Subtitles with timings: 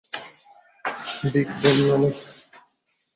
[1.23, 2.13] ভিক ভেন এলেন?